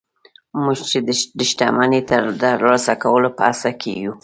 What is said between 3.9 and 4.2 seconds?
يو.